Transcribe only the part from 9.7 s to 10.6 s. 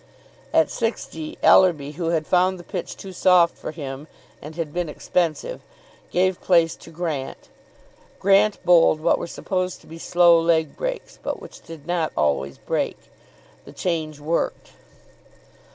to be slow